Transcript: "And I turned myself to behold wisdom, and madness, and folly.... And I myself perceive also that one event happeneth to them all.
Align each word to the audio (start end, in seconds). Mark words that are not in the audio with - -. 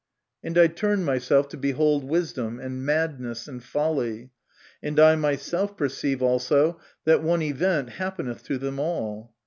"And 0.43 0.57
I 0.57 0.65
turned 0.65 1.05
myself 1.05 1.47
to 1.49 1.57
behold 1.57 2.03
wisdom, 2.03 2.59
and 2.59 2.83
madness, 2.83 3.47
and 3.47 3.63
folly.... 3.63 4.31
And 4.81 4.99
I 4.99 5.15
myself 5.15 5.77
perceive 5.77 6.23
also 6.23 6.79
that 7.05 7.21
one 7.21 7.43
event 7.43 7.89
happeneth 7.91 8.41
to 8.45 8.57
them 8.57 8.79
all. 8.79 9.31